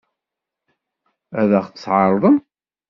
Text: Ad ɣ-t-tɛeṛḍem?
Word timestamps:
Ad 1.39 1.51
ɣ-t-tɛeṛḍem? 1.63 2.37